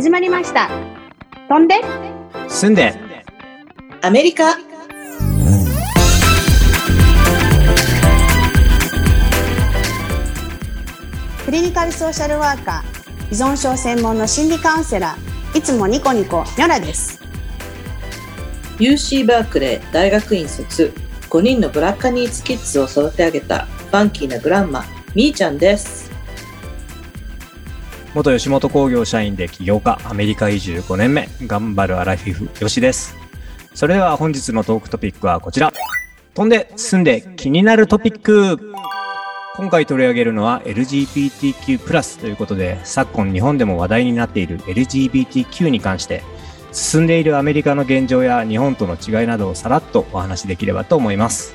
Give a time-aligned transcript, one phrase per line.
[0.00, 0.70] 始まりました。
[1.46, 1.74] 飛んで
[2.48, 2.94] 住んで
[4.00, 4.56] アメリカ
[11.44, 17.20] クリニカルソーシャルワーカー依存症専門の心理カウンセラーいつもニコニコニョラです。
[18.78, 20.94] UC バークレー大学院卒
[21.28, 24.82] 5人のブラッカニーズキッズを育て上げたファンキーなグランマ
[25.14, 26.09] みーちゃんです
[28.12, 33.16] 元吉本興業社員で起業家アメリカ移住5年目頑張るアラフィフよしです。
[33.72, 35.72] それでは本日のトークトピックはこちら。
[36.34, 38.58] 飛んで住んで気になるトピック。
[39.54, 46.22] 今回取り上げるのは LGBTQ+, ということで昨今日本でも話題になっている LGBTQ に関して
[46.72, 51.54] 進んでいるアメリカの現状や日本との違いなどをさらっとお話しできればと思います。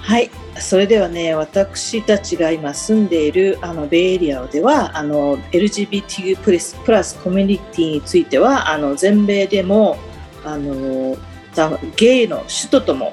[0.00, 0.30] はい。
[0.60, 9.98] それではね私たちが今住んでいるあのベイエリアではあの LGBTQ プラスプラスコミュニティについてはあの全米でも
[10.44, 11.16] あの
[11.52, 13.12] サゲイの首都とも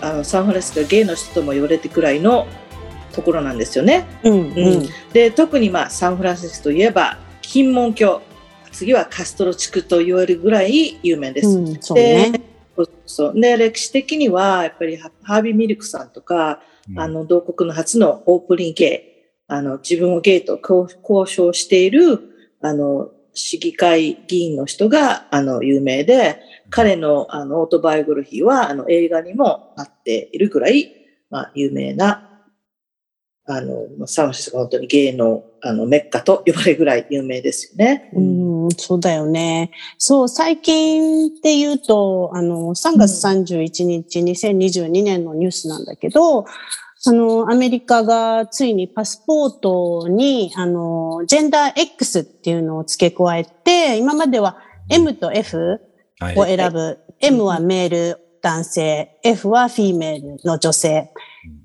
[0.00, 2.46] あのサンフランシスコがゲイの首都とも言われてくらいの
[3.12, 4.06] ところなんですよね。
[4.24, 8.22] うんうんで特にまあサンフランシスコといえば金門橋
[8.72, 11.48] 次はカストロ地区と言われるぐらい有名です。
[11.48, 12.51] うん、そうね。
[12.76, 16.60] そうそうで歴史的にはやっぱりハハービー・ミルクさんとか、
[16.96, 19.12] あの同国の初のオープニングゲイ
[19.48, 22.20] あの自分をゲイと交交渉している
[22.60, 30.92] あの市議会議員の人があの有名で彼のあのオートバイオグラフィーはあの映画にもなっているくらい、
[31.30, 32.28] まあ、有名な
[33.44, 38.10] あのサンフランシスコが本当にゲイのあのメッカと呼ばれるぐらい有名ですよね。
[38.14, 39.70] うん、そうだよね。
[39.98, 46.44] そう、最近って言うと、あの、3月31日、2022年のニュースなんだけど、
[47.04, 55.80] あの、アメリカがついにパスポートに、あの、ジェンダー X っていうのを付け加えて、今までは M と F
[56.20, 57.00] はいを選ぶ。
[57.20, 59.18] M はメール、男性。
[59.24, 61.10] F はフィーメールの女性。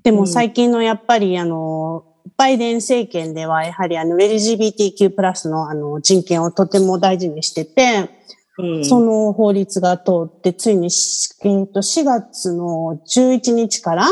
[0.02, 2.04] でも最近のやっぱりあの、
[2.38, 8.10] バイデン政権ではやはりあの LGBTQ プラスのあの人権をとても大事にしてて、
[8.56, 14.06] うんその法律が通って、ついにし、えーと4月の11日から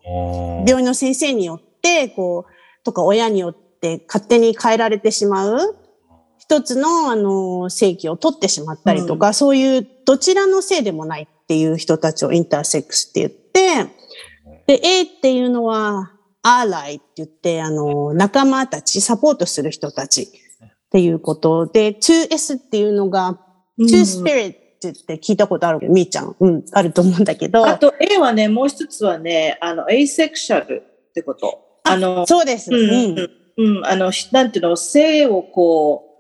[0.65, 3.70] 病院の先生によって、こう、とか親によって
[4.07, 5.75] 勝手に変えられてしまう、
[6.37, 13.91] 一つの、あの、正規を取ってしまったりとか、そういう、どちらのせいでもないっていう人たちをインターセックスって言って、
[14.67, 16.11] で、A っていうのは、
[16.43, 20.27] アーライって言って、あの、仲間たち、サポートする人たちっ
[20.91, 23.39] ていうことで、2S っていうのが、
[23.77, 23.85] うん。
[23.85, 31.79] two spirit って言って聞いたことあるけど、みーちゃん、うん、あると思うんだけど、あと A はね、もう一つはね、あの、エイセクシャルってこと。
[31.83, 32.71] あの、そうです。
[32.71, 36.11] うん、ううんん、うん、あの、しなんていうの、性をこう、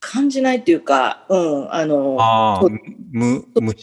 [0.00, 2.70] 感じないっていうか、うん、あの、ああそう、
[3.10, 3.74] む、む、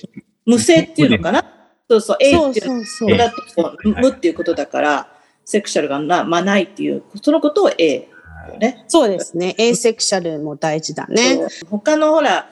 [0.46, 1.43] 無性っていうのかな？
[1.90, 5.08] そうそう、A っていうのそう無っていうことだから、
[5.46, 8.08] セクシャルがな、まあないっていう、そのことを A
[8.59, 8.85] ね。
[8.87, 9.55] そうですね。
[9.58, 11.47] エイセクシャルも大事だね。
[11.69, 12.49] 他のほら、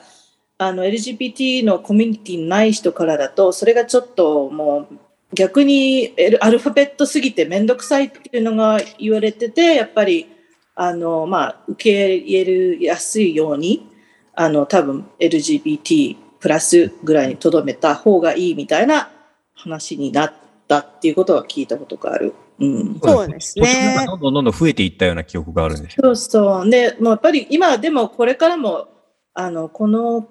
[0.58, 4.88] あの LGBT のコミュニティない人からだと、それがちょっともう
[5.34, 10.28] 逆にエルアルファベットすぎてめんどくさいっていうのが言われてて、やっぱり、
[10.74, 13.88] あの、まあ、受け入れやすいように、
[14.34, 19.10] あの、多分 LGBT プラスぐらいにとどめた方がいいみたいな
[19.54, 20.34] 話になっ
[20.68, 22.34] たっていうことは聞いたことがある。
[22.58, 23.00] うん。
[23.02, 24.06] そうですねか。
[24.06, 26.02] どんどんどんどん増えていったような記憶があるんですよ。
[26.04, 26.70] そうそう。
[26.70, 28.88] で、もうやっぱり今でもこれからも、
[29.34, 30.28] あの、この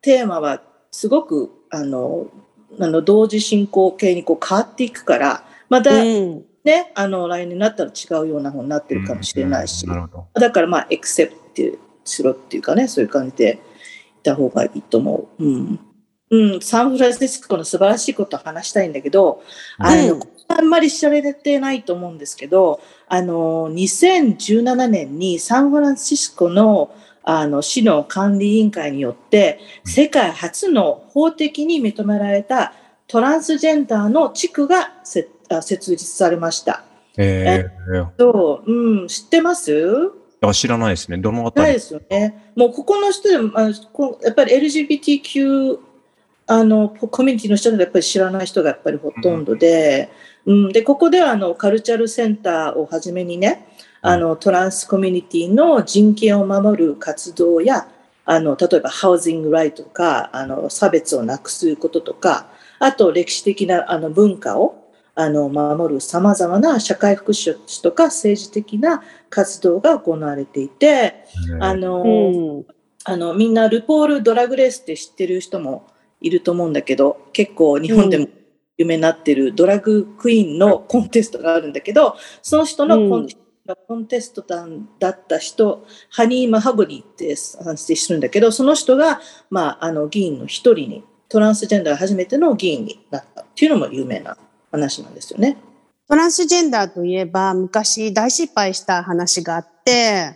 [0.00, 2.26] テーマはすごく、あの、
[2.78, 6.44] あの、同時進行形にこう変わっていくから、またね、
[6.94, 9.86] あの、来年になったら違うような方になってるかもしれないし。
[10.34, 11.34] だからまあ、エクセプ
[11.72, 13.58] トしろっていうかね、そういう感じでいっ
[14.22, 15.44] た方がいいと思う。
[15.44, 15.80] うん。
[16.32, 19.42] うん、サンフランシスコの素晴らしいことを話したいんだけど、
[19.78, 20.20] あの、うん
[20.52, 32.72] あんまり知られてないと思うんですけど、あの、2017年にサンフランシスコのあの市の管理委員会によって、世界初の法的に認められた
[33.06, 36.84] トランスジェンダーの地区が設立されました。
[37.16, 40.12] えー、そう、うん、知ってます？
[40.40, 41.18] あ知らないですね。
[41.18, 41.66] どのあたり？
[41.66, 42.52] ないですよね。
[42.56, 45.78] もうここの人でも、あのこうやっぱり LGBTQ
[46.46, 50.10] あのコミュニティの人でやっぱり知らない人がやっぱりほとんどで、
[50.46, 53.66] うん、でここではあのカルチャルセンターをはじめにね、
[54.02, 57.88] あのトランスコミュニティの人権を守る活動や、
[58.24, 62.48] あの例えばハウジングライトとかあの差別をなくすこととか、
[62.78, 64.80] あと歴史的なあの文化を
[65.14, 71.24] あの守るさまざまな社会福祉とか政治的な活動が行われていて、
[71.60, 72.66] あの、うん。
[73.04, 75.86] あの、みんなルポールドラグレースって知ってる人も
[76.20, 78.28] いると思うんだけど、結構日本でも
[78.76, 83.28] 有名になってるドラグクイーンのコンテストがあるんだけど、その人のコン,、
[83.76, 84.66] コンテストだ
[84.98, 87.34] だった人、ハニー・マハゴリーって
[87.64, 89.20] 話してるんだけど、その人が、
[89.50, 94.36] まあ、あの、議員の一人に、トランスジェンダー初めての議員になったっていうのも有名な
[94.72, 95.56] 話なんですよね。
[96.08, 100.34] トランスジェンダーといえば、昔大失敗した話があって、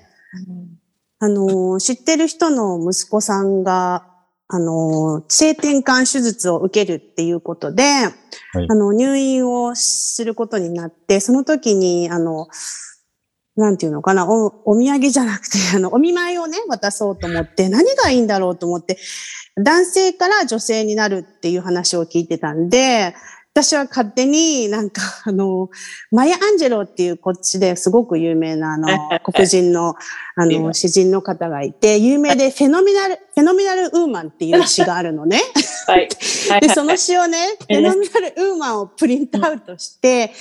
[1.19, 4.07] あの、知ってる人の息子さんが、
[4.47, 12.49] あの、性転換手術を受けるっていうことで、あの、入院をすることになって、その時に、あの、
[13.57, 18.99] なんていうのかな、お、お土産じゃなくて、 あの、お見舞いをね、渡そうと思って、何がいいんだろうと思って、
[19.57, 23.15] 男性から女性になるっていう話を聞いてたんで、
[23.55, 25.71] 私は勝手になんか あの、
[26.11, 28.89] マヤ・アンジェロっていうこっちですごく有名なあの、
[29.23, 29.95] 黒人の
[30.37, 35.41] あの、詩人の方がいて、有名でフェノメナル、フェノメナルウーマンっていう詩があるのね。
[35.87, 36.09] はい。
[36.61, 40.33] で、その詩をね、 フェノメナルウーマンをプリントアウトして、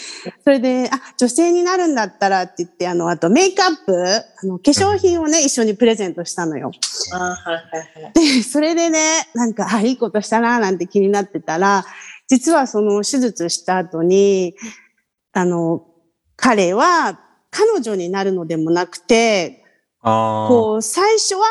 [0.43, 6.71] それで、あ、女性になるんだったらって言って、あの、あとメイクアップ、あの、化粧品をね、一緒にプレゼントしたのよ。
[7.11, 7.61] あはいは
[7.99, 8.13] いはい。
[8.13, 8.99] で、それでね、
[9.35, 11.85] なんか、あ、いいことしたな、なんて気になってたら、
[12.33, 14.55] 実はその手術した後に、
[15.33, 15.85] あの、
[16.35, 17.19] 彼は
[17.51, 19.63] 彼女になるのでもなくて、
[20.01, 21.45] あこう、最初は、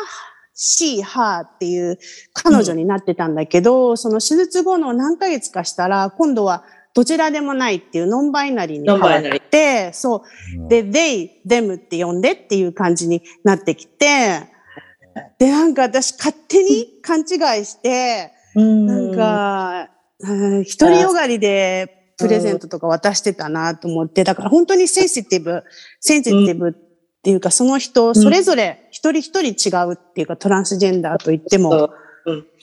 [0.56, 2.00] she, her っていう
[2.34, 6.64] 彼女になってたんだけど、その手術後の何ヶ月かしたら、今度は
[6.94, 10.24] どちらでもないっていうノンバイナリーに変わって、そ
[10.66, 10.68] う。
[10.68, 14.48] で、they, them って呼んでっていう感じになってきて、
[15.38, 19.91] で、なんか私勝手に勘違いして、なんか、うん
[20.62, 25.64] 一人よがりでプレゼントとか渡してたなと思って、だから本当にセンシティブ、
[26.00, 26.72] センシティブっ
[27.22, 31.90] ていうか、その人、それぞれ一人一人違うっていうか、トランスジェンダーと言っても、っ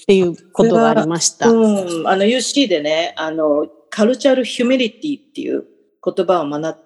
[0.08, 1.50] ていうことがありました。
[1.50, 1.56] う
[2.04, 5.66] ん、あの UC でね、あの、 cultural humility っていう
[6.04, 6.78] 言葉を学んだ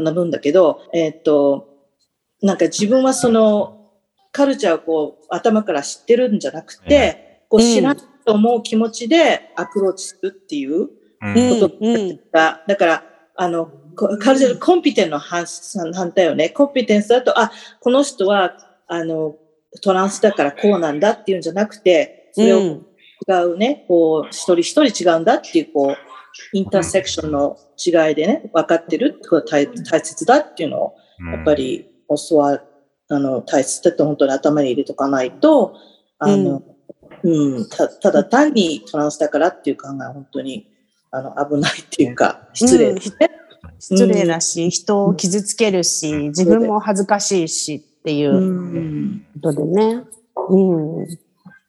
[0.00, 1.68] 学ぶんだけど、えっ、と、
[2.40, 3.90] なんか自分はその
[4.32, 11.70] カルチャーをこう頭から知ってるんじゃなくて、こう知らんと思う気持ちでアプローチするっていうこと
[12.32, 13.04] が、だから、
[13.36, 15.44] あの、カルチャルコンピテンの反
[15.94, 16.50] 反対よね。
[16.50, 17.50] コンピテンスだと、あ、
[17.80, 19.36] この人は、あの、
[19.82, 22.82] トランスだからこうなんだっていうんじゃなくて、それを違
[23.44, 25.96] うね、こう、一人一人違うんだっていう、こう、
[26.52, 30.94] インターセクションの違いでね、分かってるってこと大大切だっていうのを、
[31.32, 31.88] やっぱり
[32.28, 32.62] 教わる、
[33.08, 35.76] あの、大切だって本当に頭に入れとかないと、
[36.18, 36.62] あの、
[37.24, 40.66] うん、うん、たただ単にトランスだからっていう考えは本当に、
[41.10, 43.30] あの、危ないっていうか、失礼ですね。
[43.78, 49.20] 失礼だし、人を傷つけるし、自分も恥ずかしいしっていう。
[49.42, 50.04] ことでね。
[50.48, 51.06] うん。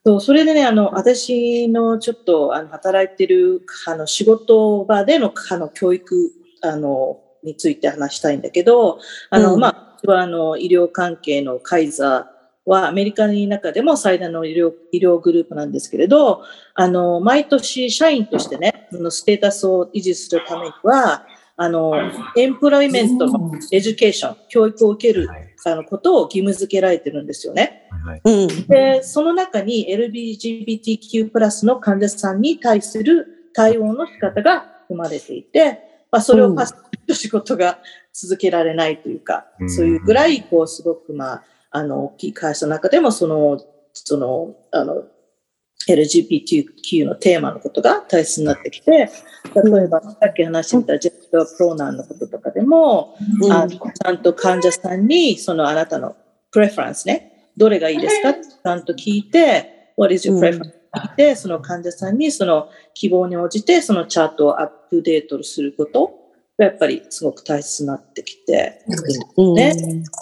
[0.05, 6.31] そう、それでね、あの、私のちょっと、あの、働いてる、あの、仕事場での、あの、教育、
[6.62, 12.32] あの、について話したいんだけど、あの、うん、まあ、あの、医療関係のカイザー
[12.65, 16.43] は、アメリカの中でも最大の医療、医療グループなんですけれど、
[16.74, 21.93] あの、毎年社員としてね、のステータスを維持するためには、あの、
[22.36, 25.29] employment の education、教育を受ける
[25.65, 27.88] あのことを義務付けられてるんですよね。
[28.05, 28.22] はい、
[28.67, 35.79] で、その中に LGBTQ プラスの患者さんに対する対応の仕方が含まれていて、
[36.12, 36.75] まあ、それをパス
[37.08, 37.79] と仕事が
[38.13, 41.43] 続けられないというか、うん、そういうぐらい、こう、すごく、まあ、
[41.74, 43.60] あの、大きい会社の中でも、その、
[43.94, 45.03] その、あの、
[45.89, 53.51] LGBTQ のテーマのことが大切になってきて、例えば、さっき話してたジェンダープロナンのこととかでも、うん。
[53.51, 56.15] あのちゃんと患者さんに、そのあなたの
[56.51, 58.30] プレファレンスね、どれがいいですか？
[58.30, 60.42] ってちゃんと聞いて、What is your うん。
[60.42, 60.60] preference?
[60.96, 66.13] 聞いて、その患者さんにその希望に応じて、そのチャートをアップデートすることが
[66.63, 68.84] やっぱりすごく大切になってきて、
[69.38, 69.53] うん。
[69.55, 69.74] ね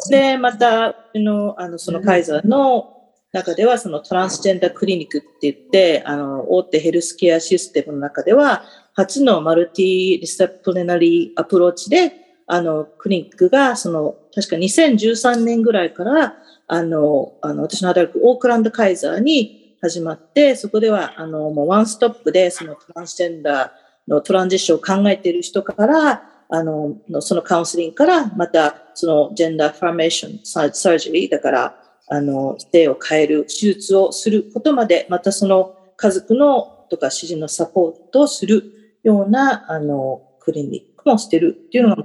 [0.10, 12.14] で、また、あの、あのそのカイザーの中では、そのトランスジェンダークリニックって言って、あの、大手ヘルスケアシステムの中では、初の multidisciplinary approach で、
[12.48, 16.36] あの、クリニックが、その、確か2013年ぐらいから、
[16.68, 23.72] あの、あの、私の働くオークランドカイザーに始まって、そこでは、あの、もうワンストップで、そのトランスジェンダー
[24.08, 31.76] の transition を考えている人から、あの、のそのカウンセリングから、また、その gender affirmation、sur surgery、だから、
[32.10, 42.04] あの、性を変える手術をすることまで、またその家族のとか主人のサポートをするような、あの、クリニックもしてるっていうのが、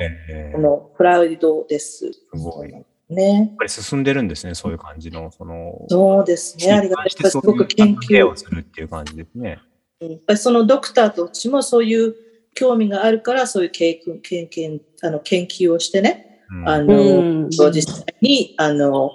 [0.00, 2.12] えーこのプラウドです。
[2.12, 2.70] すごい。
[2.72, 3.54] やっね。
[3.56, 6.72] ぱり進んでるんですね、そういう感じの、その、そうですね。
[6.72, 7.30] ありがたい。
[7.30, 9.58] すごく研究をするっていう感じですね。
[9.68, 12.14] うんやっぱりそのドクターたちもそういう
[12.54, 19.12] 興味があるから、そういう経験、経験、あの、研究をしてね、うんあうの、ん実際に、あの、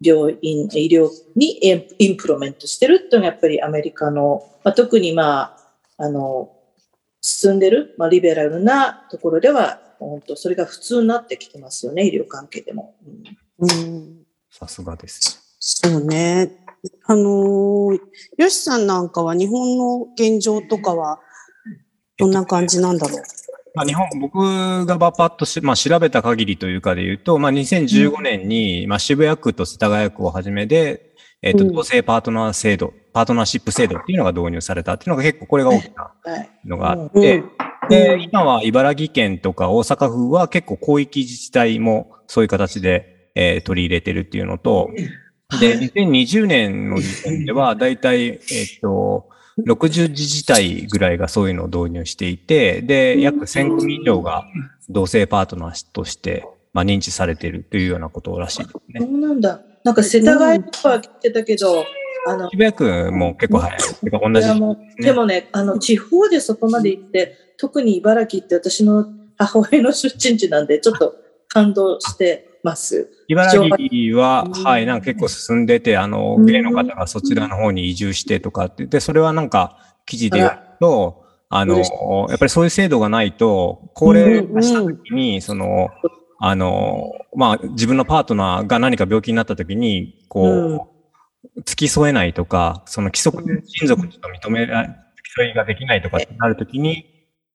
[0.00, 5.56] 病院、医療にインインプロメントしてるっていうのがやっぱりアメリカの、まあ、特にま
[5.98, 6.50] あ、あの、
[7.20, 12.96] 進んでる、まあ、リベラルなところでは、本当それが普通になってきてますよね、医療関係でも。
[13.58, 15.56] うんうんさすがです。
[15.58, 16.50] そうね。
[17.06, 17.98] あのー、
[18.36, 21.20] よしさんなんかは日本の現状とかは
[22.18, 23.22] どんな感じなんだろう。
[23.74, 36.50] まあ、日本、僕がばパッとし、まあ、調べた限りというかで言うと、まあ、2015年に、まあ、渋谷区と世田谷区をはじめで、えっ、と、うん同性パートナー制度、パートナーシップ制度っていうのが導入されたっていうのが結構これが大きなはい。
[36.64, 37.42] のがあっうんて、
[37.88, 44.90] で、今は茨城県とか大阪府は結構広域自治体もそういう形で、えー取り入れてるっていうのと、
[45.60, 48.40] で、2020年の時点では、だいたい、えっ、
[48.80, 49.28] と、
[49.58, 54.44] 60自治体ぐらいがそういうのを導入していて、で、約1000組以上が
[54.88, 59.06] 同性パートナーとして、まあ、認知されているというようなことらしいですそね。
[59.06, 59.60] うなんだ。
[59.84, 61.84] なんか世田谷とかは来てたけど、
[62.26, 63.78] あの、渋谷区も結構早い。
[63.78, 64.54] てか同じいや。
[64.54, 69.06] もうでもね、あの、地方でそこまで行って、特に茨城って私の
[69.36, 71.14] 母親の出身地なんで、ちょっと
[71.48, 73.10] 感動してます。
[73.28, 76.46] 茨城は、うんはい、なんか結構進んでて、あの、うん。
[76.46, 78.76] ゲイの方がそちらの方に移住してとかって。
[78.78, 81.78] 言って、それはなんか記事で言うと、あの、
[82.30, 85.90] やっぱりそういう制度がないと、高齢化した時に、その、
[86.38, 90.88] あの、まあ、自分のパートナーが何か病気になった時に、こ
[91.54, 94.94] う、付き添えないとか、その規則で親族と認めら、付
[95.28, 97.04] き添いができないとかってなる時に、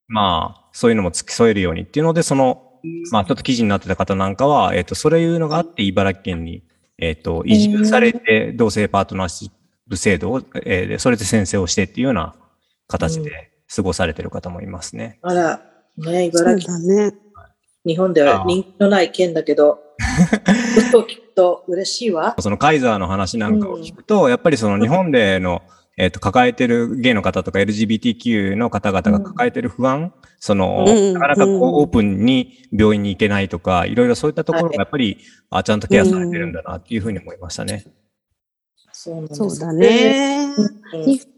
[0.08, 2.66] まあ、そういうのも付き添えるようにっていうので、その、
[3.12, 6.63] まあ、ちょっと記事になってた方なんかは、えっ、と、そういうのがあって、茨城県に、
[6.98, 9.51] えっ、と、移住されて、同性パートナーシッ
[9.89, 12.36] プ制度を、えーでそれで先生をしてっていうような
[12.88, 15.20] 形で過ごされてる方もいますね。
[15.22, 15.63] あら、ね、
[15.98, 17.13] そう茨城、だね。
[17.86, 19.79] 日本では人気のない県だけど、
[20.77, 22.36] 嘘を聞くと嬉しいわ。
[22.39, 25.62] そのカイザーの話なんかを聞くと、やっぱりその日本での、
[25.98, 35.17] えっ、と、抱えてるゲイの方とか LGBTQ の方々が抱えてる不安、その、うんなかなかこう、うんオープンに病院に行けないとか、いろいろそういったところがやっぱり、
[35.50, 37.86] あ、ちゃんとケアされてるんだなっていうふうに思いましたね。
[38.91, 39.74] そうだ。
[39.74, 40.48] ね。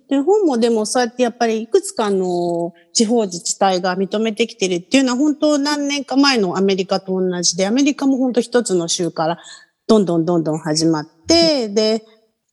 [0.09, 9.39] 日本もでもそうやってやっぱりいくつかの地方自治体が認めてきてるっていうのは本当何年か前のアメリカと同じで、アメリカも本当一つの州から
[9.87, 12.03] どんどんどんどん始まって、で、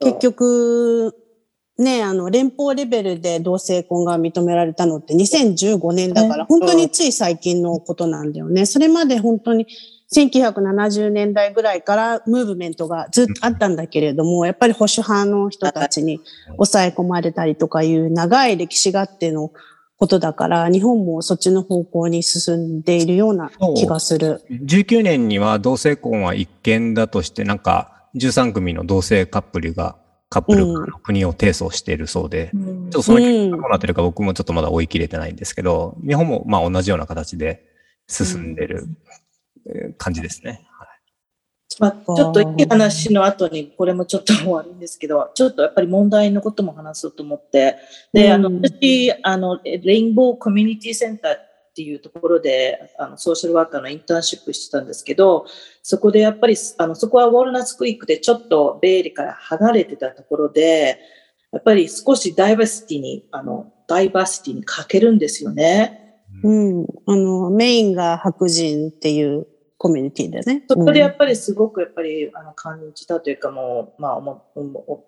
[0.00, 1.14] 結局、
[1.78, 8.64] ね、あの、連邦レベルで同性婚が認められたのって2015年だから、ね本当につい最近のことなんだよね。
[8.64, 9.66] それまで本当に
[10.14, 16.20] 1970年代ぐらいからムーブメントがずっとあったんだけれども、やっぱり保守派の人たちに
[16.52, 19.52] 抑え込まれたりとかいう長い歴史があっての
[19.98, 24.44] ことだから、日本もそっちの方向に進んでいるような気がする。
[24.50, 29.96] 19年には同性婚は一見だとして、なんか13組の同性カップルが、
[30.28, 32.90] カップルが国を提訴しているそうで、うん。
[32.90, 37.64] ちょっとその結果どうなってるか僕もちょっとまだ追い切れてないんですけど、日本もまあ同じような形で
[38.08, 38.86] 進んでる
[39.68, 40.66] えー感じですね。
[41.78, 47.76] まあ、ちょっといい話の後に、これもちょっと終わるんですけど、 ちょっとやっぱり問題のことも話そうと思って、
[48.12, 48.62] で、あの、うん。
[48.62, 51.45] 私、あの、レインボーコミュニティセンターっ
[51.76, 55.44] ていうところで、あの、ソーシャルワーカーのインターンシップしてたんですけど、
[55.82, 60.98] そこでやっぱり、あの、そこはウォールナッツクリックでちょっとベイリーから離れてたところで、
[61.52, 66.22] やっぱり少しダイバーシティに、あの、ダイバーシティに欠けるんですよね。
[66.42, 66.86] うん。
[67.06, 69.46] あの、メインが白人っていう
[69.86, 70.64] コミュニティでね。
[70.68, 74.38] そこでやっぱりすごくやっぱり、あの、感じたというかもう、まあ、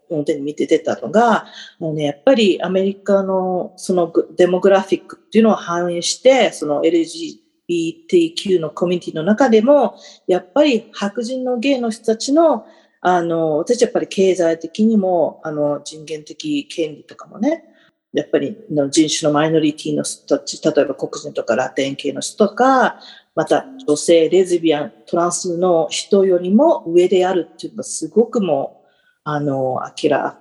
[0.08, 1.47] 表に見て出たのが、
[1.80, 9.97] もうね、やっぱりアメリカのそのグデモグラフィックっていうのを反映して、その LGBTQ のコミュニティの中でも、
[10.28, 12.64] やっぱり白人のゲイの人たちの、
[13.00, 17.64] あの、私やっぱり経済的にも、あの、人権的権利とかもね、
[18.12, 23.00] やっぱりの人種のマイノリティの人たち、例えば黒人とかラテン系の人とか、
[23.38, 28.88] また女性、レズビアン、トランスの人よりも上であるっていうのがすごくもう、
[29.23, 30.40] あの、明ら、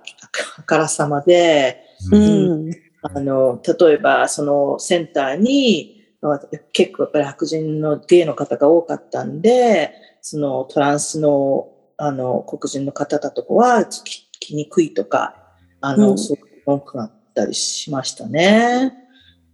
[0.56, 2.70] あからさまで、うん。
[3.02, 6.40] あの、例えばそのセンターに、まあ
[6.72, 15.36] 結構やっぱり白人のゲイの方が多かったんで、そのトランスの、あの、黒人の方だとかは来来にくいとか、
[15.80, 18.92] あの、うんすごく文句があったりしましたね。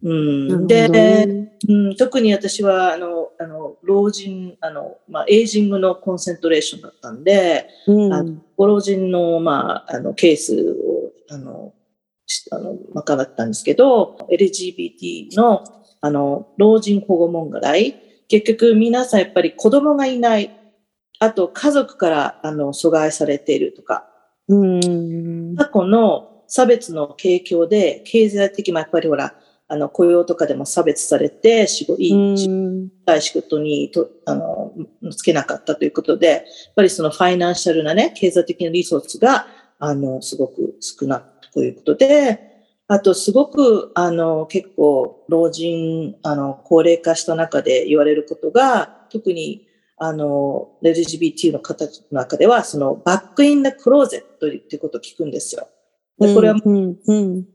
[0.02, 0.66] うん。
[0.66, 8.24] で、ねうん、特に私は、あの、あの、老人、あの、まあ、エイジングのコンセントレーションだったんで、うんあ
[8.56, 10.54] ご老人の、まあ、あの、ケース
[11.30, 11.72] を、あの、
[12.26, 15.64] しあの、賄ったんですけど、LGBT の、
[16.00, 17.96] あの、老人保護問題、
[18.28, 20.50] 結局皆さんやっぱり子供がいない、
[21.18, 24.06] あと家族から、あの、阻害されているとか、
[24.48, 25.56] うん。
[25.56, 29.34] 過去の差別の影響で、経済的もやっぱりほら、
[29.68, 34.72] あの、雇用とかでも差別されて、仕事、いい仕事にと、あの、
[35.16, 36.42] つけなかったということで、やっ
[36.76, 39.46] ぱりそのファイナンシャルなね、経済的なリソースが、
[39.78, 42.54] あの、すごく少ないということで、
[42.86, 49.66] あと、すごく、あの、結構、老人、あの、高齢化した中で言われることが、特に、
[49.96, 55.68] あの、LGBT の方の中では、その、バックインダクローゼットっていうことを聞くんですよ。
[56.18, 56.96] でこれは、うん。
[57.06, 57.46] うん。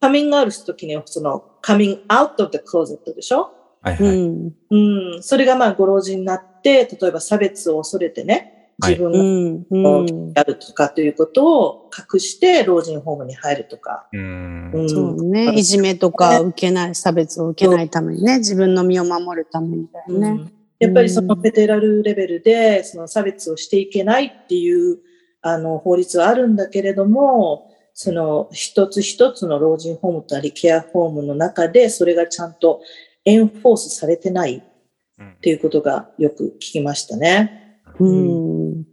[0.00, 3.52] カミングアウトするときに、その、カミングアウト of the closet でしょ？
[3.84, 4.18] うはいはい。
[4.20, 4.52] ん。
[4.70, 10.32] うん、それがまあご老人になって、例えば差別を恐れてね、はい自分うがん。
[10.34, 14.08] やるとかということを隠して老人ホームに入るとか。
[14.12, 15.52] うんうんそうね。
[15.54, 20.28] いじめとか受けない、差別を受けないためにね、自分の身を守るためにだよね。
[20.28, 25.00] うんやっぱりそのフェデラルレベルでその差別をしていけないっていう
[25.42, 27.69] あの法律はあるんだけれども、
[28.02, 32.80] その一つ一つの老人ホームなりケアホームの中でそれがちゃんと
[33.26, 37.82] エンフォースされてないっていうことがよく聞きましたね。
[37.98, 38.86] うん。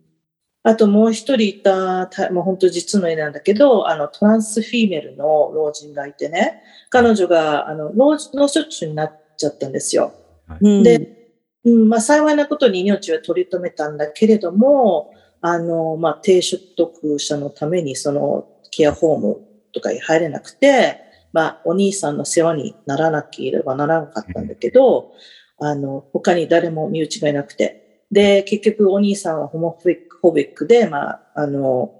[0.62, 10.12] あともう一人いた、たもう本当実の絵なんだけど、あの、トランスフィーメルの老人がいてね、彼女が、あの、脳脳卒中になっちゃったんですよ。
[10.60, 11.32] うんで、
[11.64, 19.42] うん、まあ幸いなことに命は取り留めたんだけれども、あの、まあ低所得者のためにそのケアホーム
[19.74, 21.02] とかに入れなくて、
[21.34, 25.12] まあお兄さんの世話にならなければならなかったんだけど、
[25.60, 28.04] あの、他に誰も身内がいなくて。
[28.12, 31.96] で、結局お兄さんはホモフォビックフォビックで、まあ、あの、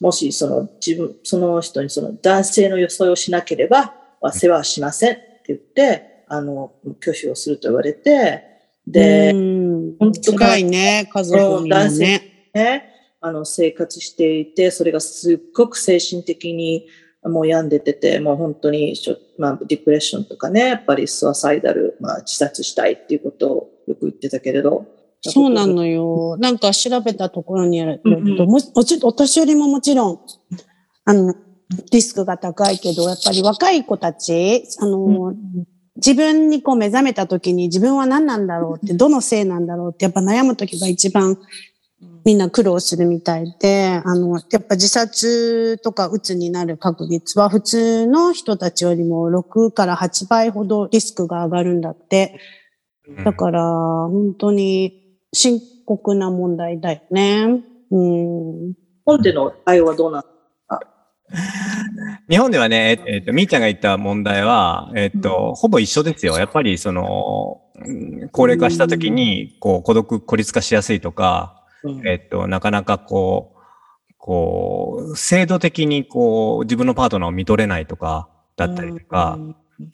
[0.00, 8.42] もしその自分、その人にその男性の装いをしなければ、まあ世話はしませんって言って、あの、拒否をすると言われて、
[8.86, 12.50] で、うん本当か辛いね、家族にも男性ね。
[12.54, 12.87] ね、
[13.20, 16.86] あの、生活していて、それがすっごく精神的に
[17.24, 24.86] もう病んでてて、もう本当にしょ、まあ、ディプレッションとかね、やっぱりスワサイダル、まあ、自殺したいっていうことをよく言ってたけれど。
[25.20, 26.36] そうなのよ。
[26.38, 28.58] なんか調べたところによると、うんうんも
[29.02, 30.20] お年寄りももちろん、
[31.04, 31.34] あの、
[31.90, 35.34] リスクが高いけど、やっぱり若い子たち、あの、
[35.96, 41.36] 自分にこう目覚めた時に自分は何なんだろうって、どのせいなんだろうって、やっぱ悩む時が一番
[42.28, 52.38] みんな苦労するみたいで、あの、やっぱ自殺とか鬱になる確率は普通の人たちよりも6から8倍ほどリスクが上がるんだって。
[53.24, 57.62] だから、本当に深刻な問題だよね。
[57.90, 58.74] うん。
[59.06, 60.24] 本での対応はどうなの
[62.28, 66.36] 日本ではね、えっと、みーちゃんが言った問題は、えっと、ほぼ一緒ですよ。
[66.36, 79.38] やっぱり、その、うん高齢化した時に、こう、孤独、孤立化しやすいとか、うんえっと、なかなかこう、こう、制度的にこう、自分のパートナーを見とれないとか、だったりとか、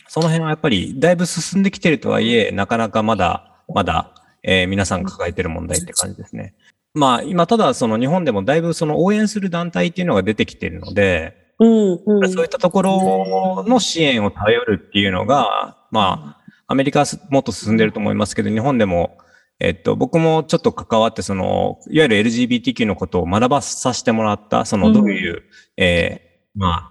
[0.09, 6.55] その辺はやっぱり、だいぶ進んできてるとはいえ、なかなかまだ、まだ、えー皆さん抱えてる問題って感じですね。
[6.95, 12.33] まあ、今、ただ、その日本でもだいぶその応援する団体っていうのが出てきてるので、うん、うん。
[12.33, 19.19] そういったところの支援を頼るっていうのが、まあ、アメリカはもっと進んでると思いますけど、日本でも、
[19.61, 25.43] えっと、僕もちょっと関わって、その、いわゆる LGBTQ のことを学ばさせてもらった、その、どういう、
[25.77, 26.91] えーまあ、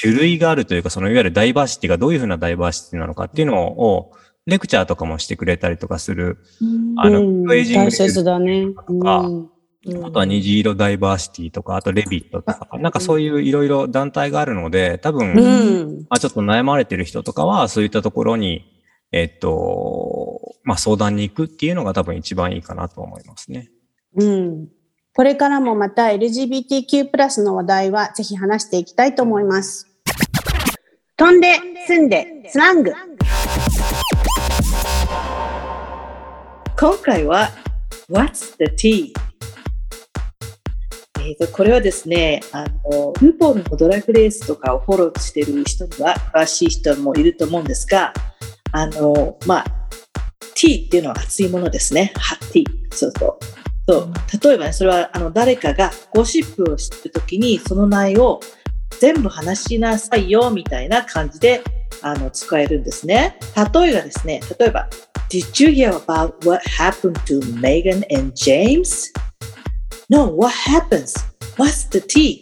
[0.00, 4.12] 種類があるというか、そのいわゆるダイバーシティがどういうふうなダイバーシティなのかっていうのを、
[4.46, 6.38] レクチャーとかもしてくれたりとかする、
[6.96, 7.42] あの、うん。
[7.42, 8.66] ウェイジング大切だね。
[8.66, 9.18] とか
[9.86, 10.04] うん。
[10.04, 15.98] あとは虹色ダイバーシティとか、あとレビットとか、なんかそういういろいろ団体があるので、多分、うん。
[16.08, 18.79] まあちょっと悩まれてる人とかは、そういったところに、
[19.12, 23.70] えっと、まあ相談に行くっていうのが多分一番いいかなと思いますね。
[24.16, 24.68] うん。
[25.14, 29.88] これからもまた LGBTQ+, の話題はぜひ話していきたいと思います。
[31.16, 32.92] 飛んで、住んで、スラング。
[36.78, 37.50] 今回は
[38.08, 39.12] What's the tea?
[41.20, 48.14] えーとこれはですね、あの、ルーポールのドラッグレースとかをフォローしている人には詳しい人もいると思うんですが、
[48.72, 49.64] あの、まあ、
[50.54, 52.12] ティーっていうのは熱いものですね。
[52.16, 52.94] ハッティー。
[52.94, 53.38] そうそう。
[53.88, 54.12] そう。
[54.44, 58.40] 例えばね、それはあの誰かがゴシップをしてるときに、その内容を
[59.00, 61.62] 全部話しなさいよ、みたいな感じで、
[62.02, 63.38] あの、使えるんですね。
[63.72, 64.88] 例えばですね、例えば、
[65.30, 69.12] Did you hear about what happened to Megan and James?
[70.08, 71.14] No, what happens?
[71.56, 72.40] What's the tea?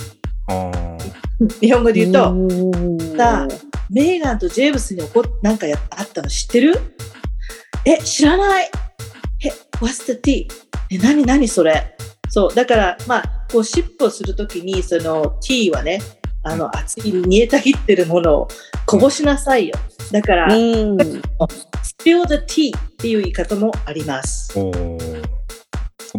[1.61, 6.75] 日本語で言うと、うんさあメーガンとジェームスに起こっなんかやあったの知ってる？
[7.85, 8.71] え、知らない
[9.45, 9.49] え、
[9.81, 10.47] What's the tea?
[10.91, 11.97] え、何何それ？
[12.29, 16.01] そう、だから、まあ、こう、シップをするときに、その、ティーはね、
[16.43, 18.49] あの、熱い、煮えたぎってるものを
[18.85, 19.75] こぼしなさいよ。
[20.13, 20.97] だから、うん。
[20.97, 24.59] spill the tea っていう言い方もあります。
[24.59, 25.08] おー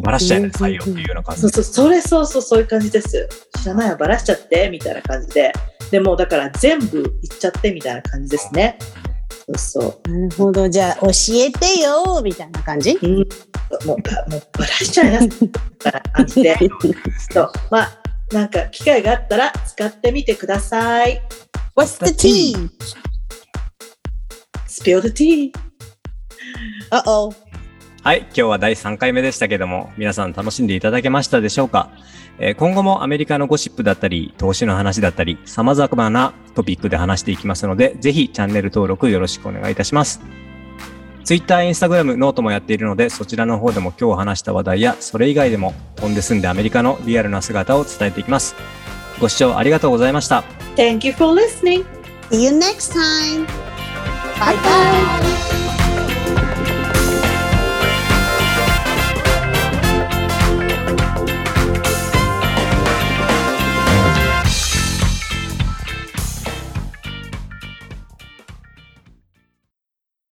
[0.09, 3.29] バラしちゃいなさいよっていうような感じそうそう、それそうそう、そういう感じです。
[3.61, 5.53] 知らないわ、ばらしちゃって、みたいな感じで。
[5.91, 8.79] でも、だから全部言っちゃって、みたいな感じですね。
[9.45, 10.09] そうそう。
[10.09, 10.67] なるほど。
[10.67, 12.97] じゃあ、教えてよみたいな感じ？
[12.99, 13.23] うん、も
[13.83, 13.97] う、もう
[14.57, 15.29] ばらしちゃいな、み
[15.77, 16.57] たいな感じで。
[17.31, 17.51] そう。
[17.69, 21.21] まあ、なんか、機会があったら使ってみてください。
[21.75, 22.69] What's the tea?
[24.67, 25.51] spill the tea.
[26.91, 27.31] Uh-oh.
[28.09, 31.91] はい、今日は第3回目でしたけども、皆さん楽しんでいただけましたでしょうか、
[32.39, 40.21] えー今後もアメリカのゴシップだったり、投資の話だったり、様々なトピックで話していきますので、ぜひチャンネル登録よろしくお願いいたします。
[41.23, 48.55] Twitter、Instagram、ノートもやっているので、そちらの方でも今日話した話題や、それ以外でも飛んで住んでアメリカのリアルな姿を伝えていきます。
[49.21, 50.43] ご視聴ありがとうございました。
[50.75, 51.85] Thank you for listening.
[52.31, 53.45] See you next time.
[54.39, 55.38] Bye bye.